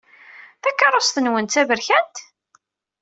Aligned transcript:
Takeṛṛust-nwen 0.61 1.45
d 1.47 1.51
taberkant? 1.53 2.15